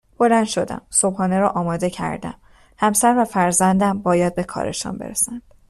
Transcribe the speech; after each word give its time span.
بلند 0.19 0.45
شدم 0.45 0.81
صبحانه 0.89 1.39
را 1.39 1.49
آماده 1.49 1.89
کردم 1.89 2.33
همسر 2.77 3.15
و 3.17 3.25
فرزندم 3.25 3.99
باید 3.99 4.35
به 4.35 4.43
کارشان 4.43 4.97
برسند 4.97 5.43